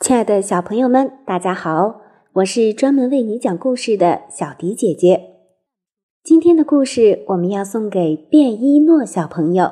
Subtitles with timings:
[0.00, 2.00] 亲爱的小朋友们，大家好！
[2.32, 5.34] 我是专门为你讲故事的小迪姐姐。
[6.24, 9.70] 今天的故事我们要送给卞一诺小朋友，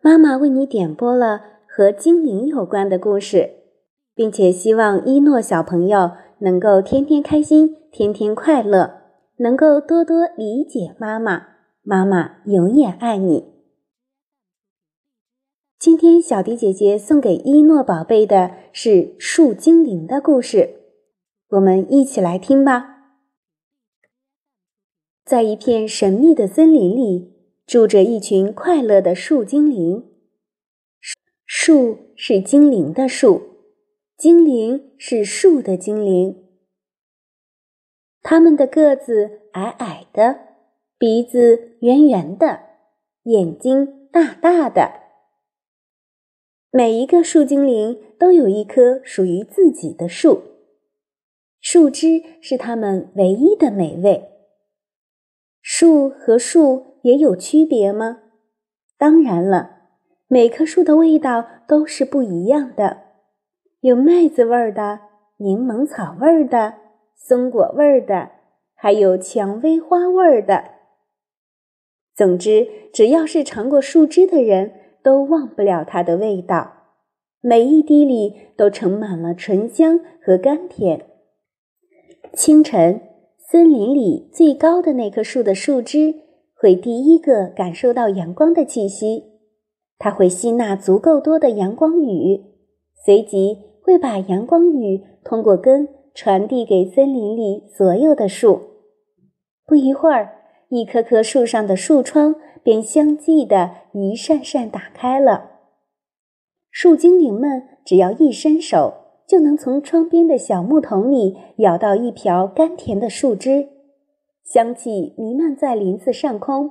[0.00, 3.50] 妈妈为你点播了和精灵有关的故事，
[4.14, 9.00] 并且希望一诺小朋友能够天天开心，天天快乐，
[9.38, 11.42] 能够多多理解妈妈，
[11.82, 13.49] 妈妈永远爱你。
[15.80, 20.74] 今天小迪姐姐送给一诺宝贝的是树精灵的故事，
[21.48, 23.14] 我们一起来听吧。
[25.24, 27.32] 在一片神秘的森林里，
[27.66, 30.04] 住着一群快乐的树精灵。
[31.46, 33.40] 树是精灵的树，
[34.18, 36.44] 精灵是树的精灵。
[38.20, 40.40] 它们的个子矮矮的，
[40.98, 42.60] 鼻子圆圆的，
[43.22, 45.00] 眼睛大大的。
[46.72, 50.42] 每一个树精灵都有一棵属于自己的树，
[51.60, 54.28] 树枝是它们唯一的美味。
[55.60, 58.20] 树和树也有区别吗？
[58.96, 59.78] 当然了，
[60.28, 62.98] 每棵树的味道都是不一样的，
[63.80, 65.00] 有麦子味儿的、
[65.38, 66.74] 柠檬草味儿的、
[67.16, 68.30] 松果味儿的，
[68.74, 70.66] 还有蔷薇花味儿的。
[72.14, 74.74] 总之，只要是尝过树枝的人。
[75.02, 76.72] 都忘不了它的味道，
[77.40, 81.06] 每一滴里都盛满了醇香和甘甜。
[82.34, 83.00] 清晨，
[83.38, 86.14] 森林里最高的那棵树的树枝
[86.54, 89.24] 会第一个感受到阳光的气息，
[89.98, 92.44] 它会吸纳足够多的阳光雨，
[93.04, 98.60] 随即会把阳光雨通过根传递给森林里所有的树。
[99.66, 100.30] 不一会儿，
[100.68, 102.34] 一棵棵树上的树窗。
[102.62, 105.50] 便相继的一扇扇打开了。
[106.70, 108.94] 树精灵们只要一伸手，
[109.26, 113.68] 就能从窗边的小木桶里舀到一瓢甘甜的树枝，
[114.44, 116.70] 香气弥漫在林子上空，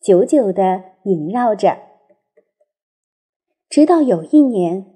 [0.00, 1.78] 久久的萦绕着。
[3.68, 4.86] 直到有一年，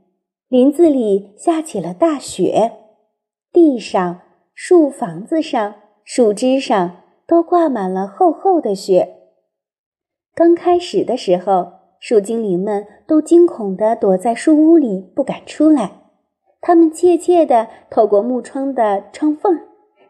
[0.49, 2.73] 林子里下起了大雪，
[3.53, 4.21] 地上、
[4.53, 5.75] 树房子上、
[6.05, 9.24] 树枝上都挂满了厚厚的雪。
[10.37, 15.93] 刚开始的时候，树精灵们都惊恐地躲在树屋里，不敢出来。
[16.61, 19.61] 他们怯怯地透过木窗的窗缝，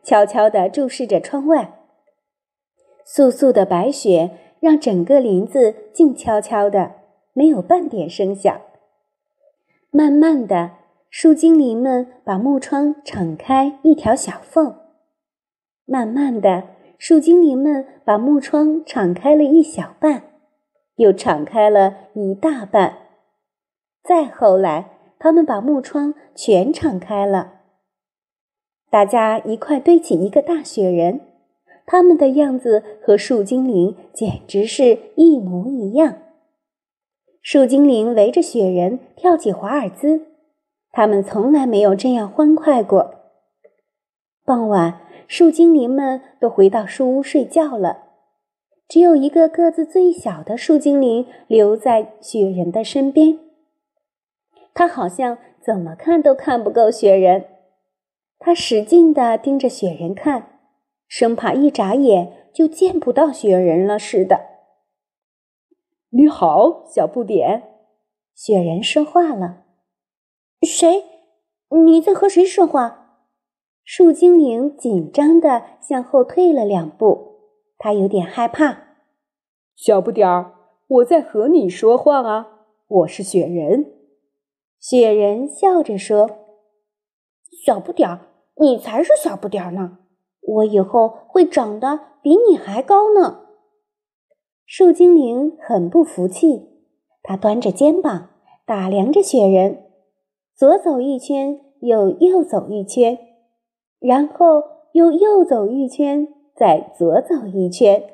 [0.02, 1.80] 悄悄地注视着窗外。
[3.06, 4.30] 簌簌的白雪
[4.60, 6.92] 让整个林子静悄悄的，
[7.34, 8.58] 没有半点声响。
[9.91, 10.70] 慢慢的，
[11.10, 14.74] 树精灵们把木窗敞开一条小缝。
[15.84, 16.64] 慢慢的。
[16.99, 20.22] 树精灵们把木窗敞开了一小半，
[20.97, 22.99] 又敞开了一大半。
[24.03, 27.60] 再后来，他们把木窗全敞开了。
[28.91, 31.21] 大家一块堆起一个大雪人，
[31.84, 36.19] 他们的样子和树精灵简直是一模一样。
[37.43, 40.22] 树精灵围着雪人跳起华尔兹，
[40.93, 43.15] 他们从来没有这样欢快过。
[44.44, 45.03] 傍晚。
[45.26, 48.04] 树精灵们都回到树屋睡觉了，
[48.88, 53.38] 只有一个个子最小的树精灵留在雪人的身边。
[54.74, 57.46] 他好像怎么看都看不够雪人，
[58.38, 60.60] 他使劲地盯着雪人看，
[61.08, 64.41] 生怕一眨眼就见不到雪人了似的。
[66.10, 67.62] 你好，小不点，
[68.34, 69.64] 雪人说话了
[70.62, 71.04] ：“谁？
[71.84, 73.00] 你在和谁说话？”
[73.84, 77.41] 树精灵紧张地向后退了两步，
[77.77, 78.97] 他有点害怕。
[79.77, 80.55] 小不点儿，
[80.89, 82.62] 我在和你说话啊！
[82.89, 83.93] 我是雪人。
[84.81, 86.31] 雪人笑着说
[87.65, 89.99] ：“小不点儿，你才是小不点儿呢！
[90.41, 93.43] 我以后会长得比你还高呢。”
[94.65, 96.71] 树精灵很不服气，
[97.22, 98.30] 他端着肩膀
[98.65, 99.84] 打量着雪人，
[100.57, 103.19] 左走一圈，又右走一圈。
[104.06, 104.62] 然后
[104.92, 108.04] 又右走一圈，再左走一圈，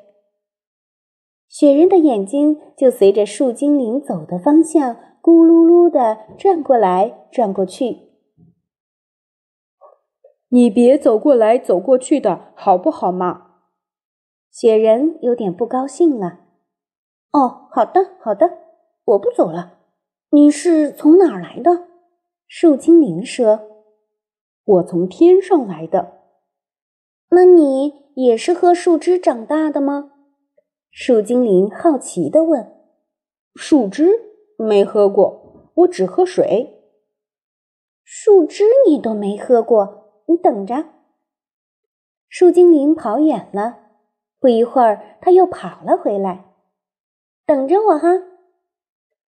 [1.48, 8.08] 雪人的眼睛就随着树精灵走的方向咕噜噜的转过来转过去。
[10.50, 13.48] 你别走过来走过去的好不好嘛？
[14.48, 16.38] 雪人有点不高兴了。
[17.32, 18.58] 哦，好的，好的，
[19.06, 19.78] 我不走了。
[20.31, 21.88] 你是从哪儿来的？
[22.46, 23.69] 树精灵说。
[24.70, 26.20] 我从天上来的，
[27.31, 30.12] 那你也是喝树枝长大的吗？
[30.93, 32.72] 树精灵好奇地问。
[33.56, 34.08] 树枝
[34.56, 36.84] 没喝过，我只喝水。
[38.05, 40.84] 树枝你都没喝过，你等着。
[42.28, 43.78] 树精灵跑远了，
[44.38, 46.44] 不一会儿，他又跑了回来。
[47.44, 48.08] 等着我哈！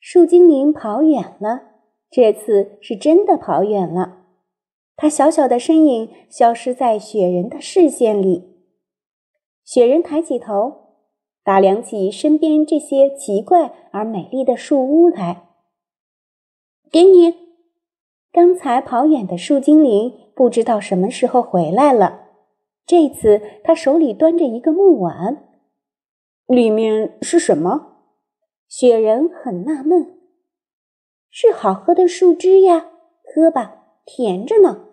[0.02, 1.62] 树精灵跑远了，
[2.10, 4.21] 这次是真的跑远了。
[4.96, 8.50] 他小小的身影消失在雪人的视线里。
[9.64, 10.96] 雪人抬起头，
[11.44, 15.48] 打量起身边这些奇怪而美丽的树屋来。
[16.92, 17.34] 给你，
[18.32, 22.28] 刚才跑远的树精灵不知道什么时候回来了。
[22.86, 25.48] 这次他手里端着一个木碗，
[26.48, 28.04] 里面是什么？
[28.68, 30.18] 雪人很纳闷，
[31.30, 32.92] 是好喝的树枝呀，
[33.24, 34.88] 喝吧，甜着呢。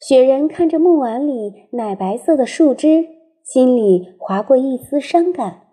[0.00, 3.06] 雪人看着木碗里奶白色的树枝，
[3.42, 5.66] 心里划过一丝伤感。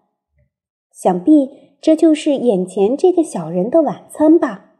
[0.92, 4.74] 想必这就是眼前这个小人的晚餐吧。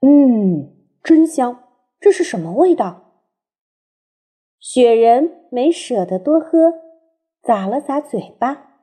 [0.00, 1.64] 嗯，真香。
[2.00, 3.12] 这是什么味道？
[4.58, 6.72] 雪人没舍得多喝，
[7.42, 8.78] 咂了咂嘴巴。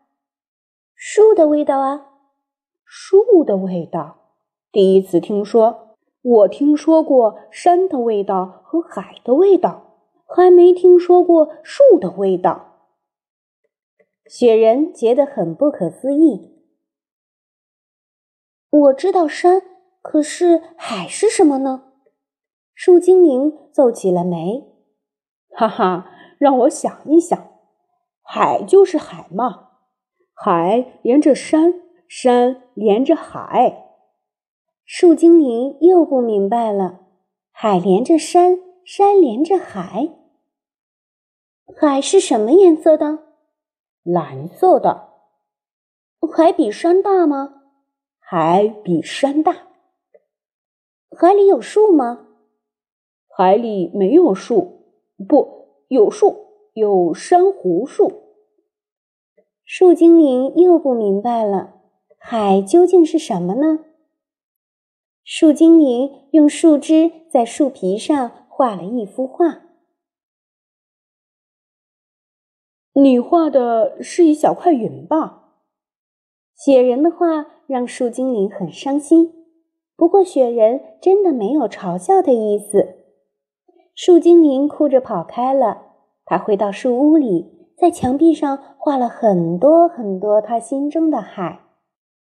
[0.93, 2.11] 树的味道啊，
[2.85, 4.35] 树的味道，
[4.71, 5.88] 第一次听说。
[6.21, 9.95] 我听说过山的味道和海的味道，
[10.25, 12.65] 还没听说过树的味道。
[14.25, 16.57] 雪人觉得很不可思议。
[18.69, 19.61] 我知道山，
[20.01, 21.93] 可是海是什么呢？
[22.75, 24.67] 树精灵皱起了眉。
[25.51, 27.49] 哈哈，让我想一想，
[28.21, 29.69] 海就是海嘛。
[30.33, 33.88] 海连着山，山连着海。
[34.91, 37.01] 树精灵又不明白了：
[37.51, 40.09] 海连着山，山连着海。
[41.79, 43.19] 海是什么颜色的？
[44.01, 45.09] 蓝色的。
[46.35, 47.61] 海比山大吗？
[48.17, 49.67] 海比山大。
[51.15, 52.25] 海里有树吗？
[53.27, 54.85] 海里没有树，
[55.27, 58.23] 不，有树，有珊瑚树。
[59.63, 61.75] 树精灵又不明白了，
[62.17, 63.85] 海究竟是什么呢？
[65.31, 69.61] 树精灵用树枝在树皮上画了一幅画。
[72.93, 75.51] 你画的是一小块云吧？
[76.55, 79.45] 雪人的画让树精灵很伤心，
[79.95, 82.95] 不过雪人真的没有嘲笑的意思。
[83.93, 85.93] 树精灵哭着跑开了，
[86.25, 87.69] 他回到树屋里。
[87.77, 91.67] 在墙壁上画了很多很多他心中的海，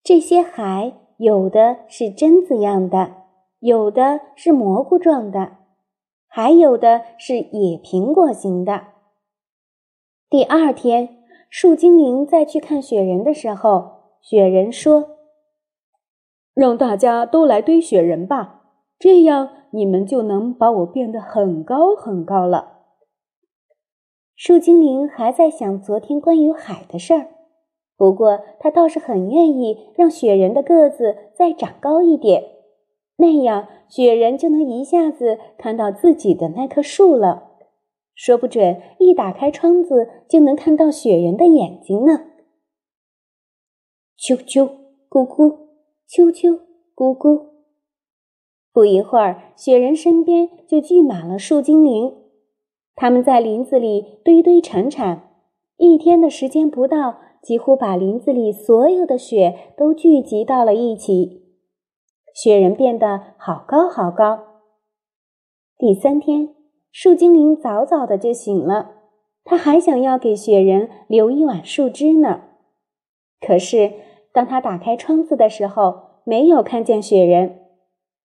[0.04, 3.12] 这些海有的是榛子样的，
[3.60, 5.58] 有的是蘑菇状的，
[6.30, 8.84] 还有的是野苹果形的。
[10.30, 11.18] 第二天，
[11.50, 15.18] 树精灵再去看雪人的时候，雪人说
[16.56, 18.62] ：“让大家都来堆雪人吧，
[18.98, 22.78] 这样你们就能把我变得很高很高了。”
[24.38, 27.28] 树精灵还在想昨天关于海的事儿，
[28.00, 32.42] 不过他倒是很愿意让雪人的个子再长高一点，
[33.18, 37.58] 那样雪人就能一下子看到自己的那棵树了。
[38.16, 42.28] 说不准一打开窗子就能看到雪人的眼睛呢。
[44.18, 44.70] 啾啾
[45.10, 45.68] 咕咕，
[46.10, 46.58] 啾啾
[46.96, 47.48] 咕咕。
[48.72, 52.16] 不一会儿，雪人身边就聚满了树精灵。
[52.96, 55.34] 他们在林子里堆堆铲铲，
[55.76, 61.44] 一天的时间不到，几乎把林子里所有的雪都聚集到了一起。
[62.34, 64.40] 雪人变得好高好高。
[65.78, 66.56] 第三天，
[66.92, 68.92] 树精灵早早的就醒了，
[69.44, 72.42] 他还想要给雪人留一碗树枝呢。
[73.40, 73.94] 可是，
[74.34, 77.60] 当他打开窗子的时候，没有看见雪人。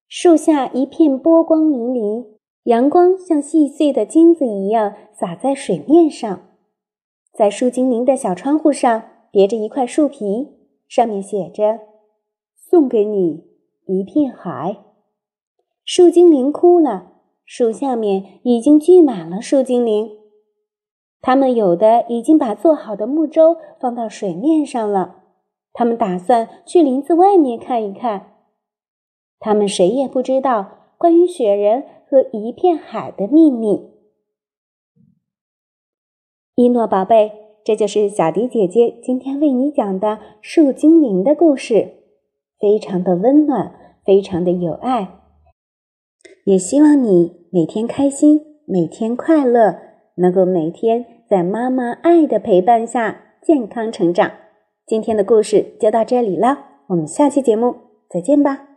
[0.08, 2.34] 树下一片波光粼粼。
[2.64, 6.48] 阳光像细碎的金子一样洒在水面上，
[7.36, 10.48] 在树精灵的小窗户上别着一块树皮，
[10.86, 11.80] 上面写着
[12.54, 13.44] ：“送给你
[13.86, 14.76] 一片海。”
[15.84, 17.12] 树精灵哭了，
[17.44, 20.08] 树下面已经聚满了树精灵，
[21.20, 25.24] 他们有的已经把做好的木舟放到水面上了，
[25.72, 28.34] 他们打算去林子外面看一看。
[29.40, 31.84] 他们谁也不知道关于雪人。
[32.06, 33.90] 和一片海的秘密，
[36.56, 37.32] 一诺宝贝，
[37.64, 41.94] 这就是小迪姐姐今天为你讲的树精灵的故事，
[42.60, 45.18] 非常的温暖，非常的有爱。
[46.44, 49.78] 也希望你每天开心，每天快乐，
[50.18, 54.30] 能够每天在妈妈爱的陪伴下健康成长。
[54.86, 56.58] 今天的故事就到这里了，
[56.88, 57.74] 我们下期节目
[58.08, 58.73] 再见吧。